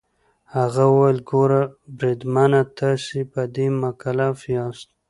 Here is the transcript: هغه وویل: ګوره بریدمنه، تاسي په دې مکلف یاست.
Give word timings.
هغه 0.55 0.83
وویل: 0.93 1.19
ګوره 1.29 1.61
بریدمنه، 1.97 2.61
تاسي 2.77 3.19
په 3.31 3.41
دې 3.55 3.67
مکلف 3.81 4.37
یاست. 4.55 4.87